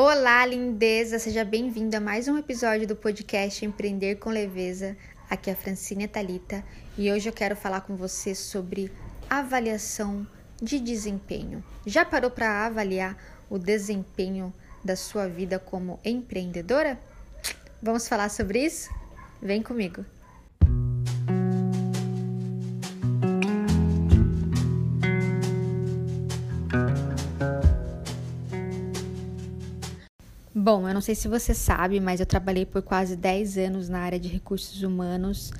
Olá, 0.00 0.46
lindeza! 0.46 1.18
Seja 1.18 1.44
bem-vindo 1.44 1.96
a 1.96 2.00
mais 2.00 2.28
um 2.28 2.38
episódio 2.38 2.86
do 2.86 2.94
podcast 2.94 3.66
Empreender 3.66 4.14
com 4.14 4.30
Leveza. 4.30 4.96
Aqui 5.28 5.50
é 5.50 5.54
a 5.54 5.56
Francine 5.56 6.06
Talita 6.06 6.62
e 6.96 7.10
hoje 7.10 7.28
eu 7.28 7.32
quero 7.32 7.56
falar 7.56 7.80
com 7.80 7.96
você 7.96 8.32
sobre 8.32 8.92
avaliação 9.28 10.24
de 10.62 10.78
desempenho. 10.78 11.64
Já 11.84 12.04
parou 12.04 12.30
para 12.30 12.64
avaliar 12.64 13.18
o 13.50 13.58
desempenho 13.58 14.54
da 14.84 14.94
sua 14.94 15.26
vida 15.26 15.58
como 15.58 15.98
empreendedora? 16.04 16.96
Vamos 17.82 18.06
falar 18.06 18.28
sobre 18.28 18.64
isso? 18.64 18.94
Vem 19.42 19.64
comigo! 19.64 20.04
Bom, 30.70 30.86
eu 30.86 30.92
não 30.92 31.00
sei 31.00 31.14
se 31.14 31.28
você 31.28 31.54
sabe, 31.54 31.98
mas 31.98 32.20
eu 32.20 32.26
trabalhei 32.26 32.66
por 32.66 32.82
quase 32.82 33.16
10 33.16 33.56
anos 33.56 33.88
na 33.88 34.00
área 34.00 34.20
de 34.20 34.28
recursos 34.28 34.82
humanos, 34.82 35.50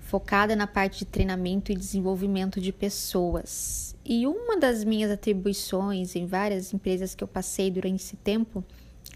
focada 0.00 0.56
na 0.56 0.66
parte 0.66 1.00
de 1.00 1.04
treinamento 1.04 1.70
e 1.70 1.76
desenvolvimento 1.76 2.58
de 2.58 2.72
pessoas. 2.72 3.94
E 4.02 4.26
uma 4.26 4.56
das 4.56 4.82
minhas 4.82 5.10
atribuições 5.10 6.16
em 6.16 6.24
várias 6.24 6.72
empresas 6.72 7.14
que 7.14 7.22
eu 7.22 7.28
passei 7.28 7.70
durante 7.70 8.00
esse 8.02 8.16
tempo 8.16 8.64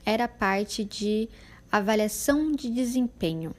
era 0.04 0.24
a 0.24 0.28
parte 0.28 0.84
de 0.84 1.30
avaliação 1.72 2.52
de 2.52 2.68
desempenho. 2.68 3.54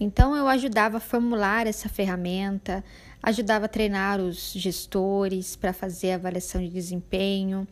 Então 0.00 0.34
eu 0.34 0.48
ajudava 0.48 0.96
a 0.96 1.00
formular 1.00 1.66
essa 1.66 1.90
ferramenta, 1.90 2.82
ajudava 3.22 3.66
a 3.66 3.68
treinar 3.68 4.20
os 4.20 4.54
gestores 4.54 5.54
para 5.54 5.74
fazer 5.74 6.12
a 6.12 6.14
avaliação 6.14 6.62
de 6.62 6.70
desempenho 6.70 7.68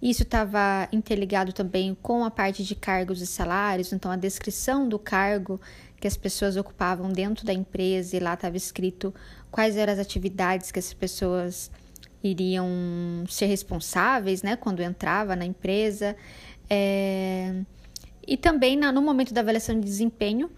isso 0.00 0.22
estava 0.22 0.88
interligado 0.92 1.52
também 1.52 1.96
com 2.00 2.24
a 2.24 2.30
parte 2.30 2.62
de 2.62 2.74
cargos 2.74 3.20
e 3.20 3.26
salários, 3.26 3.92
então 3.92 4.10
a 4.10 4.16
descrição 4.16 4.88
do 4.88 4.98
cargo 4.98 5.60
que 6.00 6.06
as 6.06 6.16
pessoas 6.16 6.56
ocupavam 6.56 7.10
dentro 7.10 7.44
da 7.44 7.52
empresa 7.52 8.16
e 8.16 8.20
lá 8.20 8.34
estava 8.34 8.56
escrito 8.56 9.12
quais 9.50 9.76
eram 9.76 9.92
as 9.92 9.98
atividades 9.98 10.70
que 10.70 10.78
as 10.78 10.94
pessoas 10.94 11.70
iriam 12.22 12.68
ser 13.28 13.46
responsáveis, 13.46 14.42
né, 14.42 14.56
quando 14.56 14.80
entrava 14.80 15.34
na 15.34 15.44
empresa. 15.44 16.16
É... 16.70 17.62
E 18.26 18.36
também 18.36 18.76
no 18.76 19.02
momento 19.02 19.32
da 19.32 19.40
avaliação 19.40 19.74
de 19.80 19.86
desempenho, 19.86 20.50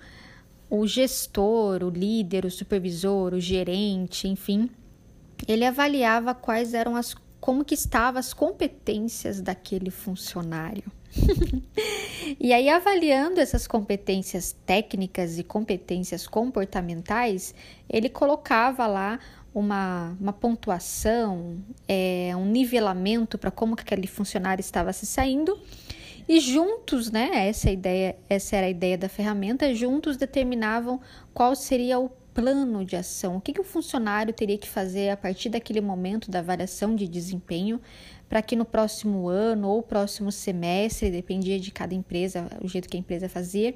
o 0.69 0.87
gestor, 0.87 1.83
o 1.83 1.89
líder, 1.89 2.45
o 2.45 2.51
supervisor, 2.51 3.33
o 3.33 3.41
gerente, 3.41 4.29
enfim, 4.29 4.69
ele 5.47 5.65
avaliava 5.65 6.35
quais 6.35 6.75
eram 6.75 6.97
as 6.97 7.15
como 7.41 7.65
que 7.65 7.75
estavam 7.75 8.21
as 8.21 8.33
competências 8.35 9.41
daquele 9.41 9.91
funcionário. 9.91 10.85
e 12.39 12.53
aí, 12.53 12.69
avaliando 12.69 13.41
essas 13.41 13.67
competências 13.67 14.55
técnicas 14.65 15.39
e 15.39 15.43
competências 15.43 16.27
comportamentais, 16.27 17.55
ele 17.89 18.09
colocava 18.09 18.87
lá 18.87 19.19
uma, 19.55 20.17
uma 20.21 20.33
pontuação, 20.33 21.57
é, 21.89 22.33
um 22.37 22.47
nivelamento 22.47 23.37
para 23.37 23.51
como 23.51 23.75
que 23.75 23.83
aquele 23.83 24.07
funcionário 24.07 24.61
estava 24.61 24.93
se 24.93 25.07
saindo. 25.07 25.59
E 26.29 26.39
juntos, 26.39 27.11
né, 27.11 27.49
essa, 27.49 27.71
ideia, 27.71 28.17
essa 28.29 28.55
era 28.55 28.67
a 28.67 28.71
ideia 28.71 28.97
da 28.97 29.09
ferramenta, 29.09 29.75
juntos 29.75 30.17
determinavam 30.17 31.01
qual 31.35 31.57
seria 31.57 31.99
o 31.99 32.09
plano 32.35 32.85
de 32.85 32.97
ação, 32.97 33.37
o 33.37 33.41
que, 33.41 33.53
que 33.53 33.61
o 33.61 33.65
funcionário 33.65 34.33
teria 34.33 34.57
que 34.57 34.69
fazer 34.69 35.11
a 35.11 35.17
partir 35.17 35.49
daquele 35.49 35.81
momento 35.81 36.31
da 36.31 36.39
avaliação 36.41 36.95
de 36.95 37.09
desempenho 37.09 37.81
para 38.29 38.41
que 38.41 38.55
no 38.55 38.65
próximo 38.65 39.29
ano 39.29 39.69
ou 39.69 39.83
próximo 39.83 40.31
semestre, 40.31 41.11
dependia 41.11 41.59
de 41.59 41.73
cada 41.73 41.95
empresa, 41.95 42.49
o 42.63 42.69
jeito 42.69 42.89
que 42.89 42.97
a 42.97 43.01
empresa 43.01 43.29
fazia, 43.29 43.75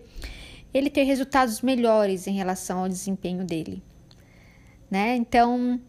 ele 0.73 0.89
ter 0.89 1.03
resultados 1.03 1.61
melhores 1.61 2.27
em 2.27 2.35
relação 2.35 2.81
ao 2.81 2.89
desempenho 2.89 3.45
dele. 3.45 3.83
Né? 4.89 5.17
Então, 5.17 5.81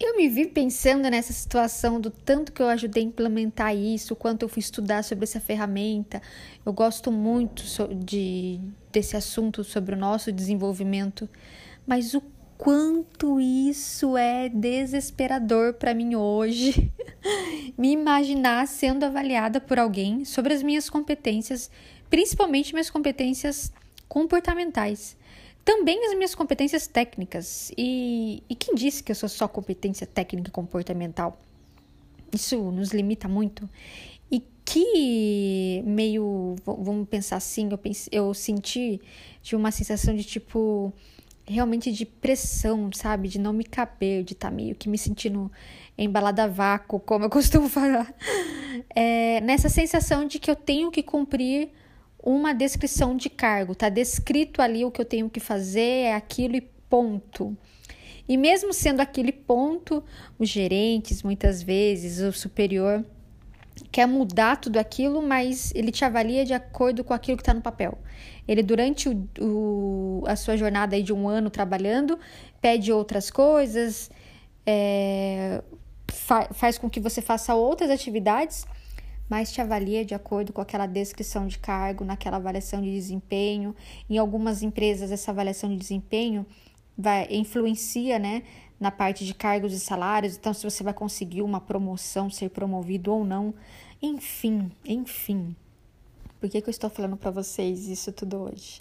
eu 0.00 0.16
me 0.16 0.28
vi 0.28 0.46
pensando 0.46 1.10
nessa 1.10 1.32
situação 1.32 2.00
do 2.00 2.10
tanto 2.10 2.52
que 2.52 2.62
eu 2.62 2.68
ajudei 2.68 3.02
a 3.02 3.06
implementar 3.06 3.76
isso, 3.76 4.14
quanto 4.16 4.42
eu 4.42 4.48
fui 4.48 4.60
estudar 4.60 5.02
sobre 5.02 5.24
essa 5.24 5.40
ferramenta. 5.40 6.22
Eu 6.64 6.72
gosto 6.72 7.10
muito 7.10 7.62
de, 7.96 8.60
desse 8.92 9.16
assunto 9.16 9.64
sobre 9.64 9.94
o 9.94 9.98
nosso 9.98 10.30
desenvolvimento 10.30 11.28
mas 11.90 12.14
o 12.14 12.22
quanto 12.56 13.40
isso 13.40 14.16
é 14.16 14.48
desesperador 14.48 15.74
para 15.74 15.92
mim 15.92 16.14
hoje. 16.14 16.92
Me 17.76 17.90
imaginar 17.90 18.68
sendo 18.68 19.02
avaliada 19.02 19.60
por 19.60 19.76
alguém 19.76 20.24
sobre 20.24 20.54
as 20.54 20.62
minhas 20.62 20.88
competências, 20.88 21.68
principalmente 22.08 22.72
minhas 22.72 22.88
competências 22.88 23.72
comportamentais. 24.08 25.16
Também 25.64 26.06
as 26.06 26.14
minhas 26.14 26.32
competências 26.32 26.86
técnicas. 26.86 27.72
E, 27.76 28.40
e 28.48 28.54
quem 28.54 28.76
disse 28.76 29.02
que 29.02 29.10
eu 29.10 29.16
sou 29.16 29.28
só 29.28 29.48
competência 29.48 30.06
técnica 30.06 30.48
e 30.48 30.52
comportamental? 30.52 31.40
Isso 32.32 32.56
nos 32.70 32.90
limita 32.90 33.26
muito. 33.26 33.68
E 34.30 34.44
que 34.64 35.82
meio, 35.84 36.54
vamos 36.64 37.08
pensar 37.08 37.38
assim, 37.38 37.68
eu, 37.68 37.78
pense, 37.78 38.08
eu 38.12 38.32
senti 38.32 39.00
de 39.42 39.56
uma 39.56 39.72
sensação 39.72 40.14
de 40.14 40.22
tipo, 40.22 40.92
realmente 41.50 41.90
de 41.92 42.06
pressão, 42.06 42.90
sabe? 42.92 43.28
De 43.28 43.38
não 43.38 43.52
me 43.52 43.64
caber, 43.64 44.22
de 44.24 44.32
estar 44.32 44.48
tá 44.48 44.54
meio 44.54 44.74
que 44.74 44.88
me 44.88 44.96
sentindo 44.96 45.50
embalada 45.98 46.44
a 46.44 46.46
vácuo, 46.46 47.00
como 47.00 47.24
eu 47.24 47.30
costumo 47.30 47.68
falar. 47.68 48.12
É, 48.94 49.40
nessa 49.40 49.68
sensação 49.68 50.26
de 50.26 50.38
que 50.38 50.50
eu 50.50 50.56
tenho 50.56 50.90
que 50.90 51.02
cumprir 51.02 51.70
uma 52.22 52.54
descrição 52.54 53.16
de 53.16 53.28
cargo, 53.28 53.74
tá 53.74 53.88
descrito 53.88 54.62
ali 54.62 54.84
o 54.84 54.90
que 54.90 55.00
eu 55.00 55.04
tenho 55.04 55.28
que 55.28 55.40
fazer, 55.40 56.04
é 56.04 56.14
aquilo 56.14 56.56
e 56.56 56.60
ponto. 56.60 57.56
E 58.28 58.36
mesmo 58.36 58.72
sendo 58.72 59.00
aquele 59.00 59.32
ponto, 59.32 60.04
os 60.38 60.48
gerentes, 60.48 61.22
muitas 61.22 61.62
vezes, 61.62 62.20
o 62.20 62.32
superior, 62.32 63.04
quer 63.90 64.06
mudar 64.06 64.56
tudo 64.56 64.78
aquilo, 64.78 65.22
mas 65.22 65.72
ele 65.74 65.90
te 65.90 66.04
avalia 66.04 66.44
de 66.44 66.52
acordo 66.52 67.02
com 67.02 67.12
aquilo 67.14 67.36
que 67.36 67.42
está 67.42 67.54
no 67.54 67.62
papel. 67.62 67.98
Ele, 68.46 68.62
durante 68.62 69.08
o, 69.08 69.28
o, 69.40 70.24
a 70.26 70.36
sua 70.36 70.56
jornada 70.56 71.00
de 71.02 71.12
um 71.12 71.28
ano 71.28 71.50
trabalhando, 71.50 72.18
pede 72.60 72.92
outras 72.92 73.30
coisas, 73.30 74.10
é, 74.66 75.62
fa 76.08 76.48
faz 76.52 76.76
com 76.78 76.90
que 76.90 77.00
você 77.00 77.22
faça 77.22 77.54
outras 77.54 77.90
atividades, 77.90 78.66
mas 79.28 79.52
te 79.52 79.60
avalia 79.60 80.04
de 80.04 80.14
acordo 80.14 80.52
com 80.52 80.60
aquela 80.60 80.86
descrição 80.86 81.46
de 81.46 81.58
cargo, 81.58 82.04
naquela 82.04 82.36
avaliação 82.36 82.82
de 82.82 82.90
desempenho. 82.90 83.74
Em 84.08 84.18
algumas 84.18 84.62
empresas, 84.62 85.12
essa 85.12 85.30
avaliação 85.30 85.70
de 85.70 85.76
desempenho 85.76 86.44
vai 86.98 87.28
influencia, 87.30 88.18
né, 88.18 88.42
na 88.80 88.90
parte 88.90 89.26
de 89.26 89.34
cargos 89.34 89.74
e 89.74 89.78
salários, 89.78 90.36
então 90.36 90.54
se 90.54 90.64
você 90.64 90.82
vai 90.82 90.94
conseguir 90.94 91.42
uma 91.42 91.60
promoção, 91.60 92.30
ser 92.30 92.48
promovido 92.48 93.12
ou 93.12 93.24
não, 93.24 93.54
enfim, 94.00 94.72
enfim. 94.82 95.54
Por 96.40 96.48
que, 96.48 96.62
que 96.62 96.68
eu 96.68 96.72
estou 96.72 96.88
falando 96.88 97.18
para 97.18 97.30
vocês 97.30 97.86
isso 97.86 98.10
tudo 98.10 98.38
hoje? 98.38 98.80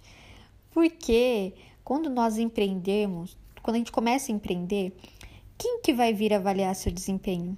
Porque 0.72 1.54
quando 1.84 2.10
nós 2.10 2.38
empreendemos, 2.38 3.38
quando 3.62 3.76
a 3.76 3.80
gente 3.80 3.92
começa 3.92 4.32
a 4.32 4.36
empreender, 4.36 4.96
quem 5.58 5.82
que 5.82 5.94
vai 5.94 6.14
vir 6.14 6.34
avaliar 6.34 6.74
seu 6.74 6.90
desempenho? 6.90 7.58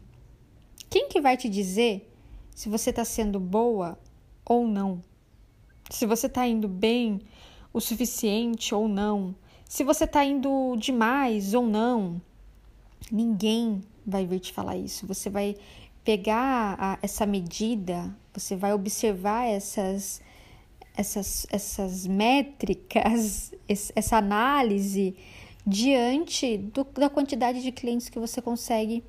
Quem 0.89 1.07
que 1.07 1.21
vai 1.21 1.37
te 1.37 1.47
dizer 1.47 2.11
se 2.55 2.67
você 2.67 2.89
está 2.89 3.05
sendo 3.05 3.39
boa 3.39 3.99
ou 4.43 4.65
não? 4.65 5.03
Se 5.91 6.07
você 6.07 6.25
está 6.25 6.47
indo 6.47 6.67
bem 6.67 7.21
o 7.71 7.79
suficiente 7.79 8.73
ou 8.73 8.87
não? 8.87 9.35
Se 9.65 9.83
você 9.83 10.05
está 10.05 10.25
indo 10.25 10.75
demais 10.77 11.53
ou 11.53 11.67
não? 11.67 12.19
Ninguém 13.09 13.81
vai 14.05 14.25
vir 14.25 14.39
te 14.39 14.51
falar 14.51 14.75
isso. 14.75 15.07
Você 15.07 15.29
vai 15.29 15.55
pegar 16.03 16.75
a, 16.79 16.99
essa 17.01 17.25
medida, 17.25 18.13
você 18.33 18.55
vai 18.55 18.73
observar 18.73 19.45
essas, 19.45 20.21
essas, 20.95 21.47
essas 21.49 22.07
métricas, 22.07 23.53
essa 23.67 24.17
análise 24.17 25.15
diante 25.65 26.57
do, 26.57 26.83
da 26.83 27.09
quantidade 27.09 27.61
de 27.61 27.71
clientes 27.71 28.09
que 28.09 28.19
você 28.19 28.41
consegue 28.41 29.03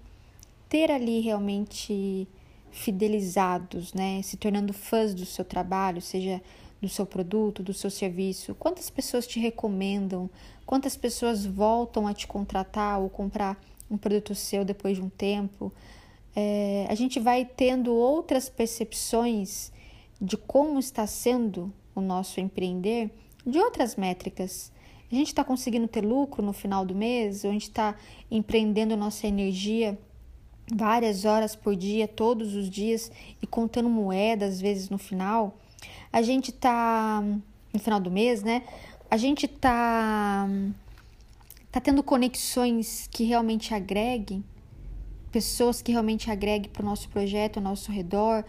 ter 0.68 0.90
ali 0.90 1.20
realmente 1.20 2.28
fidelizados, 2.70 3.92
né? 3.92 4.22
Se 4.22 4.36
tornando 4.36 4.72
fãs 4.72 5.14
do 5.14 5.26
seu 5.26 5.44
trabalho, 5.44 6.00
seja 6.00 6.40
do 6.80 6.88
seu 6.88 7.06
produto, 7.06 7.62
do 7.62 7.72
seu 7.72 7.90
serviço. 7.90 8.54
Quantas 8.54 8.90
pessoas 8.90 9.26
te 9.26 9.38
recomendam? 9.38 10.28
Quantas 10.66 10.96
pessoas 10.96 11.46
voltam 11.46 12.06
a 12.06 12.14
te 12.14 12.26
contratar 12.26 13.00
ou 13.00 13.08
comprar 13.08 13.56
um 13.92 13.98
produto 13.98 14.34
seu 14.34 14.64
depois 14.64 14.96
de 14.96 15.02
um 15.02 15.08
tempo. 15.08 15.72
É, 16.34 16.86
a 16.88 16.94
gente 16.94 17.20
vai 17.20 17.44
tendo 17.44 17.94
outras 17.94 18.48
percepções 18.48 19.70
de 20.20 20.36
como 20.36 20.78
está 20.78 21.06
sendo 21.06 21.72
o 21.94 22.00
nosso 22.00 22.40
empreender 22.40 23.10
de 23.46 23.58
outras 23.58 23.96
métricas. 23.96 24.72
A 25.10 25.14
gente 25.14 25.28
está 25.28 25.44
conseguindo 25.44 25.86
ter 25.86 26.02
lucro 26.02 26.42
no 26.42 26.54
final 26.54 26.86
do 26.86 26.94
mês, 26.94 27.44
ou 27.44 27.50
a 27.50 27.52
gente 27.52 27.68
está 27.68 27.94
empreendendo 28.30 28.96
nossa 28.96 29.26
energia 29.26 29.98
várias 30.72 31.26
horas 31.26 31.54
por 31.54 31.76
dia, 31.76 32.08
todos 32.08 32.54
os 32.54 32.70
dias 32.70 33.12
e 33.42 33.46
contando 33.46 33.90
moedas 33.90 34.54
às 34.54 34.60
vezes 34.60 34.88
no 34.88 34.96
final, 34.96 35.58
a 36.10 36.22
gente 36.22 36.50
tá 36.50 37.22
no 37.72 37.80
final 37.80 38.00
do 38.00 38.10
mês, 38.10 38.42
né? 38.42 38.62
A 39.10 39.16
gente 39.16 39.46
tá 39.46 40.48
tá 41.72 41.80
tendo 41.80 42.02
conexões 42.02 43.08
que 43.10 43.24
realmente 43.24 43.72
agreguem, 43.72 44.44
pessoas 45.32 45.80
que 45.80 45.90
realmente 45.90 46.30
agreguem 46.30 46.70
para 46.70 46.82
o 46.82 46.84
nosso 46.84 47.08
projeto, 47.08 47.56
ao 47.56 47.62
nosso 47.62 47.90
redor, 47.90 48.44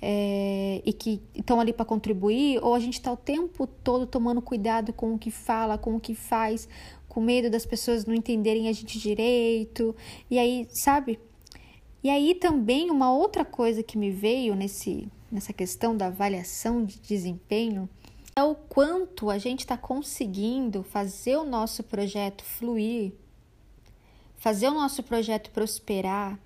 é, 0.00 0.80
e 0.84 0.92
que 0.92 1.20
estão 1.34 1.60
ali 1.60 1.72
para 1.72 1.84
contribuir, 1.84 2.58
ou 2.64 2.74
a 2.74 2.80
gente 2.80 2.94
está 2.94 3.12
o 3.12 3.16
tempo 3.16 3.66
todo 3.66 4.06
tomando 4.06 4.40
cuidado 4.40 4.90
com 4.90 5.14
o 5.14 5.18
que 5.18 5.30
fala, 5.30 5.76
com 5.76 5.94
o 5.94 6.00
que 6.00 6.14
faz, 6.14 6.66
com 7.06 7.20
medo 7.20 7.50
das 7.50 7.66
pessoas 7.66 8.06
não 8.06 8.14
entenderem 8.14 8.66
a 8.68 8.72
gente 8.72 8.98
direito, 8.98 9.94
e 10.30 10.38
aí, 10.38 10.66
sabe? 10.70 11.20
E 12.02 12.08
aí 12.08 12.34
também 12.34 12.90
uma 12.90 13.12
outra 13.12 13.44
coisa 13.44 13.82
que 13.82 13.98
me 13.98 14.10
veio 14.10 14.54
nesse, 14.54 15.06
nessa 15.30 15.52
questão 15.52 15.94
da 15.94 16.06
avaliação 16.06 16.82
de 16.82 16.98
desempenho 16.98 17.86
é 18.34 18.42
o 18.42 18.54
quanto 18.54 19.30
a 19.30 19.38
gente 19.38 19.60
está 19.60 19.76
conseguindo 19.76 20.82
fazer 20.82 21.36
o 21.36 21.44
nosso 21.44 21.82
projeto 21.82 22.42
fluir, 22.42 23.12
fazer 24.36 24.68
o 24.68 24.74
nosso 24.74 25.02
projeto 25.02 25.50
prosperar, 25.50 26.38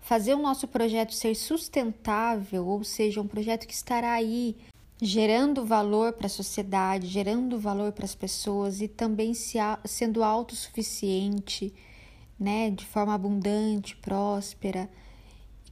fazer 0.00 0.34
o 0.34 0.42
nosso 0.42 0.68
projeto 0.68 1.12
ser 1.12 1.34
sustentável, 1.34 2.66
ou 2.66 2.84
seja, 2.84 3.20
um 3.20 3.26
projeto 3.26 3.66
que 3.66 3.74
estará 3.74 4.12
aí 4.12 4.56
gerando 5.02 5.64
valor 5.64 6.12
para 6.12 6.26
a 6.26 6.30
sociedade, 6.30 7.08
gerando 7.08 7.58
valor 7.58 7.92
para 7.92 8.04
as 8.04 8.14
pessoas 8.14 8.80
e 8.80 8.86
também 8.86 9.34
se, 9.34 9.58
sendo 9.84 10.22
autossuficiente, 10.22 11.74
né, 12.38 12.70
de 12.70 12.86
forma 12.86 13.14
abundante, 13.14 13.96
próspera. 13.96 14.88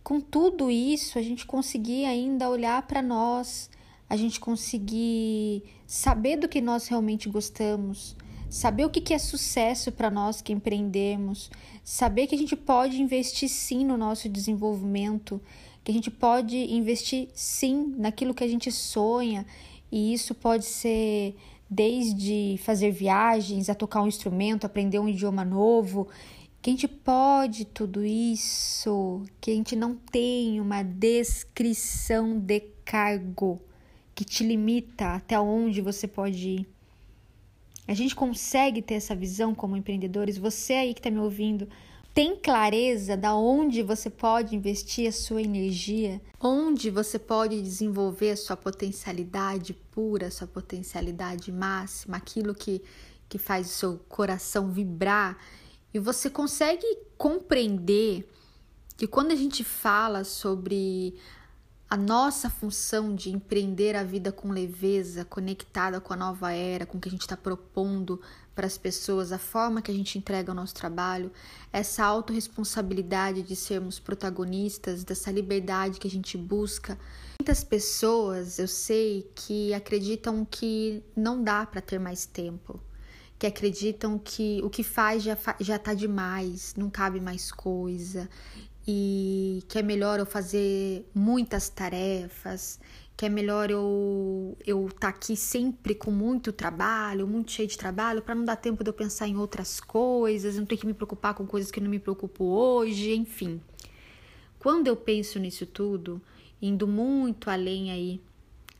Com 0.03 0.20
tudo 0.20 0.70
isso, 0.70 1.19
a 1.19 1.23
gente 1.23 1.47
conseguir 1.47 2.05
ainda 2.05 2.49
olhar 2.50 2.82
para 2.82 3.00
nós 3.00 3.70
a 4.12 4.17
gente 4.17 4.38
conseguir 4.38 5.62
saber 5.87 6.37
do 6.37 6.47
que 6.47 6.61
nós 6.61 6.87
realmente 6.87 7.31
gostamos, 7.31 8.14
saber 8.50 8.85
o 8.85 8.91
que 8.91 9.14
é 9.14 9.19
sucesso 9.19 9.91
para 9.91 10.11
nós 10.11 10.43
que 10.43 10.53
empreendemos, 10.53 11.50
saber 11.82 12.26
que 12.26 12.35
a 12.35 12.38
gente 12.38 12.55
pode 12.55 13.00
investir 13.00 13.49
sim 13.49 13.87
no 13.87 13.97
nosso 13.97 14.29
desenvolvimento, 14.29 15.41
que 15.82 15.91
a 15.91 15.94
gente 15.94 16.11
pode 16.11 16.59
investir 16.59 17.31
sim 17.32 17.94
naquilo 17.97 18.35
que 18.35 18.44
a 18.44 18.47
gente 18.47 18.70
sonha, 18.70 19.47
e 19.91 20.12
isso 20.12 20.35
pode 20.35 20.67
ser 20.67 21.35
desde 21.70 22.58
fazer 22.58 22.91
viagens, 22.91 23.70
a 23.70 23.75
tocar 23.75 24.03
um 24.03 24.08
instrumento, 24.08 24.67
aprender 24.67 24.99
um 24.99 25.08
idioma 25.08 25.43
novo, 25.43 26.06
que 26.61 26.69
a 26.69 26.73
gente 26.75 26.87
pode 26.87 27.65
tudo 27.65 28.05
isso, 28.05 29.23
que 29.41 29.53
a 29.53 29.55
gente 29.55 29.75
não 29.75 29.94
tem 29.94 30.61
uma 30.61 30.82
descrição 30.82 32.38
de 32.38 32.61
cargo 32.85 33.58
que 34.14 34.25
te 34.25 34.44
limita 34.44 35.14
até 35.14 35.38
onde 35.38 35.81
você 35.81 36.06
pode 36.06 36.49
ir. 36.49 36.69
A 37.87 37.94
gente 37.94 38.14
consegue 38.14 38.81
ter 38.81 38.94
essa 38.94 39.14
visão 39.14 39.55
como 39.55 39.76
empreendedores. 39.76 40.38
Você 40.38 40.75
aí 40.75 40.94
que 40.94 41.00
está 41.00 41.11
me 41.11 41.19
ouvindo, 41.19 41.69
tem 42.14 42.37
clareza 42.37 43.17
da 43.17 43.35
onde 43.35 43.82
você 43.82 44.11
pode 44.11 44.55
investir 44.55 45.09
a 45.09 45.12
sua 45.12 45.43
energia, 45.43 46.20
onde 46.38 46.91
você 46.91 47.19
pode 47.19 47.61
desenvolver 47.61 48.32
a 48.32 48.37
sua 48.37 48.56
potencialidade 48.56 49.73
pura, 49.91 50.26
a 50.26 50.31
sua 50.31 50.47
potencialidade 50.47 51.50
máxima, 51.50 52.19
aquilo 52.19 52.55
que, 52.55 52.82
que 53.29 53.38
faz 53.38 53.67
o 53.67 53.70
seu 53.70 53.99
coração 54.08 54.70
vibrar. 54.70 55.38
E 55.93 55.99
você 55.99 56.29
consegue 56.29 56.87
compreender 57.17 58.29
que 58.97 59.06
quando 59.06 59.32
a 59.32 59.37
gente 59.37 59.65
fala 59.65 60.23
sobre 60.23 61.15
a 61.93 61.97
nossa 61.99 62.49
função 62.49 63.15
de 63.15 63.29
empreender 63.29 63.94
a 63.97 64.03
vida 64.03 64.33
com 64.33 64.50
leveza, 64.50 65.27
conectada 65.27 66.00
com 66.00 66.15
a 66.15 66.17
nova 66.17 66.50
era, 66.50 66.87
com 66.87 66.97
o 66.97 67.00
que 67.03 67.11
a 67.11 67.12
gente 67.12 67.21
está 67.21 67.37
propondo 67.37 68.19
para 68.55 68.67
as 68.67 68.79
pessoas, 68.79 69.31
a 69.31 69.37
forma 69.37 69.83
que 69.83 69.91
a 69.91 69.94
gente 69.94 70.17
entrega 70.17 70.50
o 70.50 70.55
nosso 70.55 70.73
trabalho, 70.73 71.31
essa 71.71 72.03
autorresponsabilidade 72.03 73.43
de 73.43 73.55
sermos 73.55 74.00
protagonistas, 74.00 75.05
dessa 75.05 75.31
liberdade 75.31 76.00
que 76.00 76.09
a 76.09 76.11
gente 76.11 76.39
busca. 76.39 76.99
Muitas 77.39 77.62
pessoas, 77.62 78.59
eu 78.59 78.69
sei, 78.69 79.31
que 79.35 79.75
acreditam 79.75 80.47
que 80.47 81.03
não 81.15 81.44
dá 81.44 81.67
para 81.67 81.83
ter 81.83 82.00
mais 82.00 82.25
tempo, 82.25 82.81
que 83.39 83.47
acreditam 83.47 84.19
que 84.19 84.62
o 84.65 84.71
que 84.71 84.83
faz 84.83 85.23
já, 85.23 85.37
já 85.61 85.79
tá 85.79 85.93
demais, 85.93 86.73
não 86.75 86.89
cabe 86.89 87.21
mais 87.21 87.53
coisa 87.53 88.31
e 88.87 89.62
que 89.69 89.79
é 89.79 89.82
melhor 89.82 90.19
eu 90.19 90.26
fazer 90.26 91.08
muitas 91.14 91.69
tarefas, 91.69 92.81
que 93.17 93.26
é 93.26 93.29
melhor 93.29 93.70
eu 93.70 94.56
eu 94.67 94.87
estar 94.87 95.00
tá 95.00 95.08
aqui 95.08 95.37
sempre 95.37 95.94
com 95.94 96.11
muito 96.11 96.52
trabalho, 96.52 97.26
muito 97.26 97.52
cheio 97.52 97.69
de 97.69 97.79
trabalho, 97.79 98.23
para 98.23 98.34
não 98.34 98.44
dar 98.44 98.56
tempo 98.56 98.82
de 98.82 98.90
eu 98.90 98.94
pensar 98.94 99.29
em 99.29 99.37
outras 99.37 99.81
coisas, 99.81 100.56
não 100.56 100.67
ter 100.67 100.76
que 100.76 100.87
me 100.87 100.94
preocupar 100.94 101.34
com 101.34 101.46
coisas 101.46 101.70
que 101.70 101.81
não 101.81 101.90
me 101.90 101.99
preocupo 101.99 102.44
hoje, 102.44 103.14
enfim. 103.14 103.61
Quando 104.58 104.88
eu 104.88 104.96
penso 104.96 105.38
nisso 105.38 105.67
tudo, 105.67 106.20
indo 106.61 106.87
muito 106.87 107.50
além 107.50 107.90
aí 107.90 108.20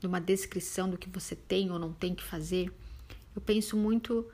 de 0.01 0.07
uma 0.07 0.21
descrição 0.21 0.91
do 0.91 0.99
que 0.99 1.09
você 1.09 1.37
tem 1.37 1.71
ou 1.71 1.79
não 1.79 1.93
tem 1.93 2.15
que 2.15 2.23
fazer, 2.23 2.73
eu 3.35 3.41
penso 3.41 3.77
muito 3.77 4.27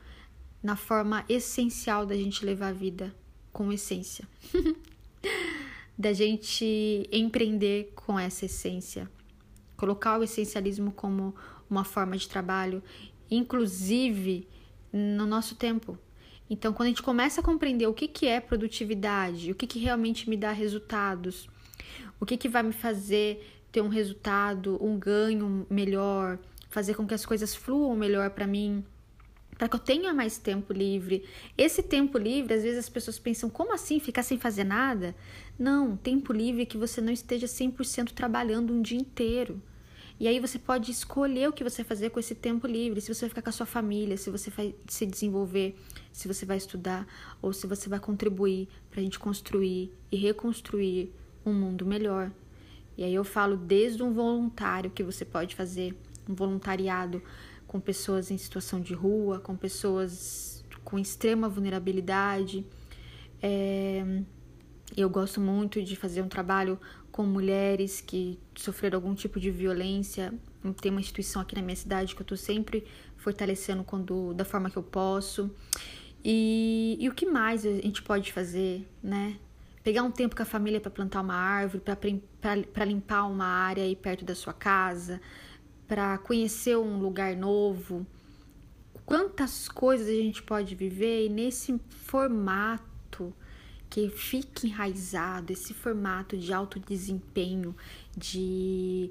na 0.62 0.76
forma 0.76 1.24
essencial 1.28 2.04
da 2.06 2.14
gente 2.16 2.44
levar 2.44 2.68
a 2.68 2.72
vida 2.72 3.14
com 3.52 3.72
essência. 3.72 4.26
da 5.98 6.12
gente 6.12 7.08
empreender 7.10 7.92
com 7.96 8.18
essa 8.18 8.44
essência, 8.44 9.10
colocar 9.76 10.18
o 10.18 10.22
essencialismo 10.22 10.92
como 10.92 11.34
uma 11.68 11.82
forma 11.82 12.16
de 12.16 12.28
trabalho, 12.28 12.82
inclusive 13.28 14.46
no 14.92 15.26
nosso 15.26 15.56
tempo. 15.56 15.98
Então, 16.48 16.72
quando 16.72 16.86
a 16.86 16.90
gente 16.90 17.02
começa 17.02 17.40
a 17.40 17.44
compreender 17.44 17.86
o 17.86 17.92
que, 17.92 18.06
que 18.06 18.26
é 18.26 18.40
produtividade, 18.40 19.50
o 19.50 19.54
que, 19.54 19.66
que 19.66 19.78
realmente 19.78 20.30
me 20.30 20.36
dá 20.36 20.52
resultados, 20.52 21.48
o 22.20 22.24
que, 22.24 22.36
que 22.36 22.48
vai 22.48 22.62
me 22.62 22.72
fazer 22.72 23.60
ter 23.70 23.82
um 23.82 23.88
resultado, 23.88 24.78
um 24.82 24.98
ganho 24.98 25.66
melhor, 25.68 26.38
fazer 26.70 26.94
com 26.94 27.06
que 27.06 27.12
as 27.12 27.26
coisas 27.26 27.54
fluam 27.54 27.94
melhor 27.94 28.30
para 28.30 28.46
mim, 28.46 28.84
para 29.58 29.68
que 29.68 29.74
eu 29.74 29.80
tenha 29.80 30.14
mais 30.14 30.38
tempo 30.38 30.72
livre. 30.72 31.24
Esse 31.56 31.82
tempo 31.82 32.16
livre, 32.16 32.54
às 32.54 32.62
vezes 32.62 32.78
as 32.78 32.88
pessoas 32.88 33.18
pensam, 33.18 33.50
como 33.50 33.74
assim 33.74 33.98
ficar 33.98 34.22
sem 34.22 34.38
fazer 34.38 34.64
nada? 34.64 35.14
Não, 35.58 35.96
tempo 35.96 36.32
livre 36.32 36.62
é 36.62 36.66
que 36.66 36.78
você 36.78 37.00
não 37.00 37.12
esteja 37.12 37.46
100% 37.46 38.12
trabalhando 38.12 38.72
um 38.72 38.80
dia 38.80 38.98
inteiro. 38.98 39.60
E 40.20 40.26
aí 40.26 40.40
você 40.40 40.58
pode 40.58 40.90
escolher 40.90 41.48
o 41.48 41.52
que 41.52 41.62
você 41.62 41.82
vai 41.82 41.88
fazer 41.88 42.10
com 42.10 42.18
esse 42.18 42.34
tempo 42.34 42.66
livre, 42.66 43.00
se 43.00 43.12
você 43.12 43.22
vai 43.22 43.28
ficar 43.28 43.42
com 43.42 43.50
a 43.50 43.52
sua 43.52 43.66
família, 43.66 44.16
se 44.16 44.30
você 44.30 44.50
vai 44.50 44.74
se 44.88 45.06
desenvolver, 45.06 45.76
se 46.12 46.26
você 46.26 46.44
vai 46.44 46.56
estudar 46.56 47.06
ou 47.40 47.52
se 47.52 47.66
você 47.66 47.88
vai 47.88 48.00
contribuir 48.00 48.68
para 48.90 49.00
a 49.00 49.02
gente 49.02 49.18
construir 49.18 49.92
e 50.10 50.16
reconstruir 50.16 51.12
um 51.46 51.52
mundo 51.52 51.86
melhor. 51.86 52.32
E 52.96 53.04
aí 53.04 53.14
eu 53.14 53.22
falo 53.22 53.56
desde 53.56 54.02
um 54.02 54.12
voluntário 54.12 54.90
que 54.90 55.04
você 55.04 55.24
pode 55.24 55.54
fazer, 55.54 55.96
um 56.28 56.34
voluntariado 56.34 57.22
com 57.66 57.78
pessoas 57.78 58.30
em 58.30 58.36
situação 58.36 58.80
de 58.80 58.94
rua, 58.94 59.38
com 59.38 59.56
pessoas 59.56 60.64
com 60.82 60.98
extrema 60.98 61.48
vulnerabilidade. 61.48 62.64
É, 63.40 64.22
eu 64.96 65.08
gosto 65.08 65.40
muito 65.40 65.82
de 65.82 65.96
fazer 65.96 66.22
um 66.22 66.28
trabalho 66.28 66.78
com 67.10 67.24
mulheres 67.24 68.00
que 68.00 68.38
sofreram 68.56 68.96
algum 68.96 69.14
tipo 69.14 69.38
de 69.38 69.50
violência. 69.50 70.32
Tem 70.80 70.90
uma 70.90 71.00
instituição 71.00 71.42
aqui 71.42 71.54
na 71.54 71.62
minha 71.62 71.76
cidade 71.76 72.14
que 72.14 72.20
eu 72.20 72.24
estou 72.24 72.38
sempre 72.38 72.84
fortalecendo 73.16 73.84
quando, 73.84 74.32
da 74.34 74.44
forma 74.44 74.70
que 74.70 74.76
eu 74.76 74.82
posso. 74.82 75.50
E, 76.24 76.96
e 77.00 77.08
o 77.08 77.14
que 77.14 77.26
mais 77.26 77.64
a 77.64 77.70
gente 77.70 78.02
pode 78.02 78.32
fazer, 78.32 78.86
né? 79.02 79.36
Pegar 79.82 80.02
um 80.02 80.10
tempo 80.10 80.36
com 80.36 80.42
a 80.42 80.46
família 80.46 80.80
para 80.80 80.90
plantar 80.90 81.20
uma 81.20 81.34
árvore, 81.34 81.82
para 82.72 82.84
limpar 82.84 83.26
uma 83.26 83.46
área 83.46 83.84
aí 83.84 83.96
perto 83.96 84.24
da 84.24 84.34
sua 84.34 84.52
casa, 84.52 85.20
para 85.86 86.18
conhecer 86.18 86.76
um 86.76 86.98
lugar 86.98 87.36
novo. 87.36 88.06
Quantas 89.06 89.68
coisas 89.68 90.08
a 90.08 90.12
gente 90.12 90.42
pode 90.42 90.74
viver 90.74 91.26
e 91.26 91.28
nesse 91.28 91.80
formato 91.88 93.32
que 93.90 94.08
fica 94.10 94.66
enraizado, 94.66 95.52
esse 95.52 95.72
formato 95.72 96.36
de 96.36 96.52
alto 96.52 96.78
desempenho, 96.78 97.74
de 98.16 99.10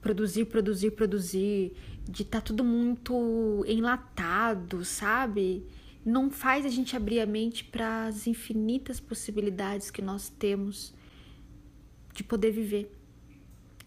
produzir, 0.00 0.44
produzir, 0.46 0.90
produzir, 0.92 1.72
de 2.04 2.22
estar 2.22 2.40
tá 2.40 2.44
tudo 2.46 2.62
muito 2.62 3.64
enlatado, 3.66 4.84
sabe? 4.84 5.66
Não 6.04 6.30
faz 6.30 6.64
a 6.64 6.68
gente 6.68 6.96
abrir 6.96 7.20
a 7.20 7.26
mente 7.26 7.64
para 7.64 8.06
as 8.06 8.26
infinitas 8.26 9.00
possibilidades 9.00 9.90
que 9.90 10.02
nós 10.02 10.28
temos 10.28 10.94
de 12.14 12.24
poder 12.24 12.50
viver, 12.50 12.92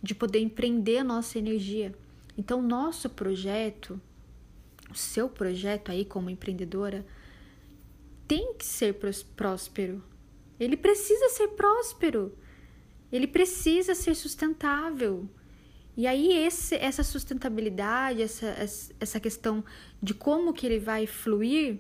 de 0.02 0.16
poder 0.16 0.40
empreender 0.40 1.00
a 1.00 1.04
nossa 1.04 1.38
energia. 1.38 1.94
Então, 2.38 2.62
nosso 2.62 3.10
projeto, 3.10 4.00
o 4.90 4.96
seu 4.96 5.30
projeto 5.30 5.92
aí 5.92 6.06
como 6.06 6.30
empreendedora, 6.30 7.06
tem 8.28 8.54
que 8.54 8.66
ser 8.66 8.96
próspero. 9.36 10.02
Ele 10.64 10.78
precisa 10.78 11.30
ser 11.30 11.48
próspero. 11.50 12.38
Ele 13.12 13.26
precisa 13.26 13.96
ser 13.96 14.16
sustentável. 14.16 15.28
E 15.98 16.06
aí 16.06 16.32
esse, 16.32 16.76
essa 16.76 17.04
sustentabilidade, 17.04 18.22
essa, 18.22 18.56
essa 19.00 19.20
questão 19.20 19.66
de 20.02 20.14
como 20.14 20.54
que 20.54 20.66
ele 20.68 20.80
vai 20.80 21.08
fluir, 21.08 21.80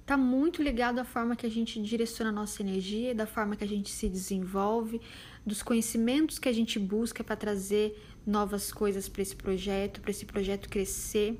está 0.00 0.16
muito 0.16 0.60
ligado 0.60 0.98
à 0.98 1.04
forma 1.04 1.36
que 1.36 1.46
a 1.46 1.50
gente 1.50 1.80
direciona 1.80 2.30
a 2.30 2.32
nossa 2.32 2.62
energia, 2.62 3.14
da 3.14 3.26
forma 3.26 3.54
que 3.54 3.62
a 3.62 3.68
gente 3.68 3.90
se 3.90 4.08
desenvolve, 4.08 5.00
dos 5.46 5.62
conhecimentos 5.62 6.36
que 6.38 6.48
a 6.48 6.52
gente 6.52 6.80
busca 6.80 7.22
para 7.22 7.36
trazer 7.36 7.96
novas 8.26 8.72
coisas 8.72 9.08
para 9.08 9.22
esse 9.22 9.36
projeto, 9.36 10.00
para 10.00 10.10
esse 10.10 10.26
projeto 10.26 10.68
crescer. 10.68 11.38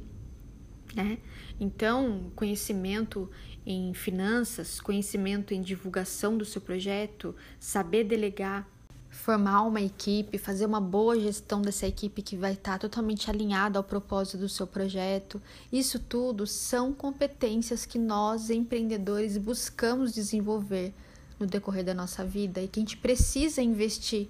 Né? 0.95 1.19
Então, 1.59 2.31
conhecimento 2.37 3.28
em 3.67 3.93
finanças, 3.93 4.81
conhecimento 4.81 5.53
em 5.53 5.61
divulgação 5.61 6.39
do 6.39 6.45
seu 6.45 6.61
projeto, 6.61 7.35
saber 7.59 8.05
delegar, 8.05 8.67
formar 9.11 9.63
uma 9.63 9.81
equipe, 9.81 10.39
fazer 10.39 10.67
uma 10.67 10.81
boa 10.81 11.19
gestão 11.19 11.61
dessa 11.61 11.87
equipe 11.87 12.23
que 12.23 12.37
vai 12.37 12.53
estar 12.53 12.79
totalmente 12.79 13.29
alinhada 13.29 13.79
ao 13.79 13.83
propósito 13.83 14.39
do 14.39 14.49
seu 14.49 14.67
projeto. 14.67 15.43
Isso 15.73 15.99
tudo 15.99 16.47
são 16.47 16.93
competências 16.93 17.85
que 17.85 17.99
nós 17.99 18.51
empreendedores 18.51 19.37
buscamos 19.37 20.15
desenvolver 20.15 20.95
no 21.41 21.47
decorrer 21.47 21.85
da 21.85 21.95
nossa 21.95 22.25
vida 22.25 22.63
e 22.63 22.69
que 22.69 22.79
a 22.79 22.83
gente 22.83 22.97
precisa 22.97 23.61
investir 23.61 24.29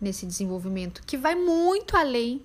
nesse 0.00 0.26
desenvolvimento, 0.26 1.02
que 1.06 1.16
vai 1.16 1.34
muito 1.34 1.96
além 1.96 2.42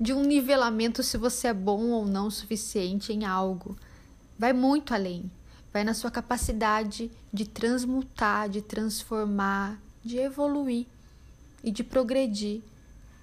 de 0.00 0.12
um 0.12 0.22
nivelamento 0.22 1.02
se 1.02 1.16
você 1.16 1.48
é 1.48 1.54
bom 1.54 1.90
ou 1.90 2.04
não 2.04 2.26
o 2.26 2.30
suficiente 2.30 3.12
em 3.12 3.24
algo. 3.24 3.76
Vai 4.38 4.52
muito 4.52 4.92
além. 4.92 5.30
Vai 5.74 5.82
na 5.82 5.92
sua 5.92 6.08
capacidade 6.08 7.10
de 7.32 7.44
transmutar, 7.44 8.48
de 8.48 8.62
transformar, 8.62 9.76
de 10.04 10.18
evoluir 10.18 10.86
e 11.64 11.72
de 11.72 11.82
progredir, 11.82 12.62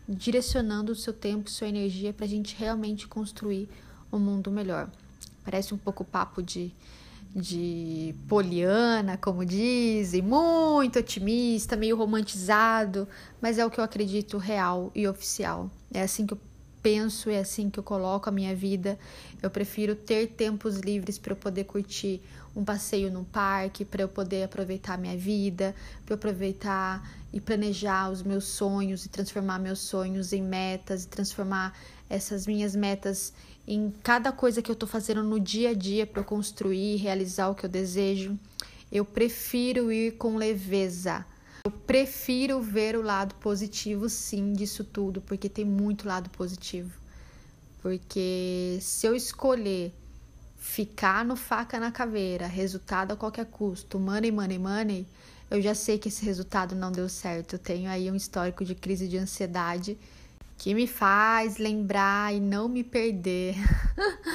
direcionando 0.06 0.92
o 0.92 0.96
seu 0.96 1.14
tempo, 1.14 1.50
sua 1.50 1.70
energia 1.70 2.12
para 2.12 2.26
a 2.26 2.28
gente 2.28 2.54
realmente 2.60 3.08
construir 3.08 3.70
um 4.12 4.20
mundo 4.20 4.52
melhor. 4.52 4.90
Parece 5.46 5.74
um 5.74 5.78
pouco 5.78 6.04
papo 6.04 6.44
de, 6.44 6.74
de 7.34 8.14
poliana, 8.28 9.16
como 9.16 9.46
dizem, 9.46 10.22
muito 10.22 11.00
otimista, 11.00 11.78
meio 11.78 11.96
romantizado, 11.96 13.08
mas 13.42 13.60
é 13.60 13.66
o 13.66 13.72
que 13.72 13.80
eu 13.80 13.84
acredito 13.86 14.38
real 14.38 14.92
e 14.94 15.08
oficial. 15.08 15.72
É 15.94 16.02
assim 16.02 16.28
que 16.28 16.34
eu 16.34 16.40
penso, 16.84 17.30
é 17.30 17.40
assim 17.40 17.70
que 17.70 17.80
eu 17.80 17.84
coloco 17.84 18.28
a 18.28 18.32
minha 18.32 18.54
vida. 18.54 19.00
Eu 19.42 19.50
prefiro 19.50 19.96
ter 19.96 20.28
tempos 20.28 20.80
livres 20.80 21.18
para 21.18 21.32
eu 21.32 21.38
poder 21.38 21.64
curtir 21.64 22.22
um 22.56 22.64
passeio 22.64 23.12
no 23.12 23.24
parque, 23.24 23.86
para 23.86 24.02
eu 24.04 24.10
poder 24.10 24.44
aproveitar 24.44 24.98
minha 24.98 25.18
vida, 25.18 25.76
para 26.06 26.14
eu 26.14 26.18
aproveitar 26.18 27.10
e 27.32 27.40
planejar 27.40 28.10
os 28.10 28.24
meus 28.24 28.46
sonhos 28.46 29.06
e 29.06 29.10
transformar 29.10 29.60
meus 29.60 29.80
sonhos 29.80 30.34
em 30.34 30.42
metas 30.42 31.04
e 31.04 31.08
transformar 31.08 31.78
essas 32.10 32.46
minhas 32.46 32.76
metas 32.76 33.34
em 33.68 33.94
cada 34.04 34.32
coisa 34.32 34.62
que 34.62 34.70
eu 34.70 34.74
estou 34.74 34.90
fazendo 34.90 35.24
no 35.24 35.40
dia 35.40 35.70
a 35.70 35.74
dia 35.74 36.06
para 36.06 36.22
eu 36.22 36.26
construir 36.26 36.96
e 36.96 36.98
realizar 36.98 37.50
o 37.50 37.56
que 37.56 37.66
eu 37.66 37.70
desejo. 37.70 38.38
Eu 38.92 39.06
prefiro 39.06 39.92
ir 39.92 40.18
com 40.18 40.36
leveza 40.36 41.26
eu 41.64 41.70
prefiro 41.70 42.60
ver 42.60 42.96
o 42.96 43.04
lado 43.04 43.36
positivo, 43.36 44.10
sim, 44.10 44.54
disso 44.54 44.84
tudo, 44.84 45.22
porque 45.22 45.48
tem 45.48 45.64
muito 45.64 46.08
lado 46.08 46.28
positivo. 46.32 46.92
Porque 47.84 48.80
se 48.82 49.06
eu 49.06 49.16
escolher 49.16 49.94
ficar 50.62 51.26
no 51.26 51.36
faca 51.36 51.80
na 51.80 51.92
caveira, 51.92 52.46
resultado 52.46 53.12
a 53.12 53.18
qualquer 53.18 53.48
custo, 53.48 54.00
money, 54.00 54.32
money, 54.32 54.60
money, 54.60 55.08
eu 55.50 55.60
já 55.60 55.74
sei 55.74 55.98
que 55.98 56.08
esse 56.08 56.24
resultado 56.24 56.76
não 56.76 56.92
deu 56.92 57.10
certo. 57.10 57.54
Eu 57.54 57.60
tenho 57.60 57.90
aí 57.90 58.10
um 58.12 58.16
histórico 58.16 58.64
de 58.64 58.76
crise 58.76 59.08
de 59.08 59.18
ansiedade 59.18 59.98
que 60.60 60.76
me 60.76 60.86
faz 60.86 61.58
lembrar 61.58 62.34
e 62.34 62.40
não 62.40 62.70
me 62.70 62.84
perder 62.84 63.56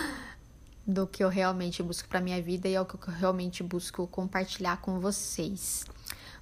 do 0.84 1.06
que 1.06 1.22
eu 1.22 1.28
realmente 1.28 1.80
busco 1.80 2.08
para 2.08 2.20
minha 2.20 2.42
vida 2.42 2.68
e 2.68 2.74
é 2.74 2.80
o 2.80 2.84
que 2.84 2.94
eu 2.96 3.14
realmente 3.14 3.62
busco 3.62 4.06
compartilhar 4.08 4.78
com 4.78 4.98
vocês. 4.98 5.84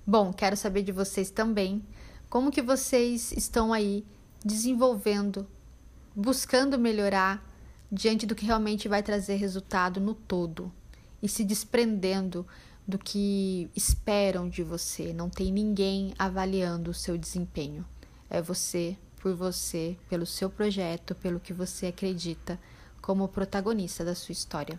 Bom, 0.06 0.32
quero 0.32 0.56
saber 0.56 0.82
de 0.82 0.92
vocês 0.92 1.30
também 1.30 1.84
como 2.30 2.50
que 2.50 2.62
vocês 2.62 3.32
estão 3.32 3.70
aí 3.70 4.04
desenvolvendo, 4.42 5.46
buscando 6.16 6.78
melhorar 6.78 7.53
diante 7.90 8.26
do 8.26 8.34
que 8.34 8.46
realmente 8.46 8.88
vai 8.88 9.02
trazer 9.02 9.36
resultado 9.36 10.00
no 10.00 10.14
todo 10.14 10.72
e 11.22 11.28
se 11.28 11.44
desprendendo 11.44 12.46
do 12.86 12.98
que 12.98 13.68
esperam 13.74 14.48
de 14.48 14.62
você. 14.62 15.12
Não 15.12 15.30
tem 15.30 15.52
ninguém 15.52 16.12
avaliando 16.18 16.90
o 16.90 16.94
seu 16.94 17.16
desempenho. 17.16 17.84
É 18.28 18.42
você 18.42 18.96
por 19.20 19.34
você, 19.34 19.96
pelo 20.08 20.26
seu 20.26 20.50
projeto, 20.50 21.14
pelo 21.14 21.40
que 21.40 21.52
você 21.52 21.86
acredita 21.86 22.58
como 23.00 23.28
protagonista 23.28 24.04
da 24.04 24.14
sua 24.14 24.32
história. 24.32 24.78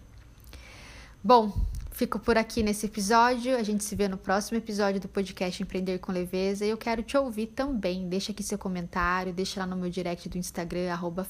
Bom, 1.24 1.52
Fico 1.96 2.20
por 2.20 2.38
aqui 2.38 2.62
nesse 2.62 2.88
episódio. 2.88 3.56
A 3.56 3.64
gente 3.64 3.82
se 3.82 3.96
vê 3.96 4.10
no 4.10 4.18
próximo 4.18 4.58
episódio 4.58 5.00
do 5.00 5.08
podcast 5.08 5.64
Empreender 5.64 5.98
com 6.00 6.12
Leveza. 6.12 6.66
E 6.66 6.70
eu 6.70 6.78
quero 6.78 7.02
te 7.02 7.16
ouvir 7.16 7.48
também. 7.48 8.10
Deixa 8.10 8.34
aqui 8.34 8.44
seu 8.44 8.58
comentário, 8.58 9.32
deixa 9.32 9.62
lá 9.62 9.66
no 9.66 9.78
meu 9.78 9.90
direct 9.90 10.28
do 10.28 10.38
Instagram, 10.38 10.92
arroba 10.92 11.26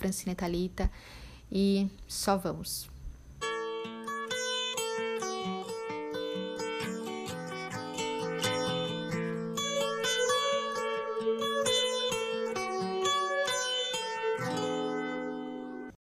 E 1.51 1.89
só 2.07 2.37
vamos. 2.37 2.94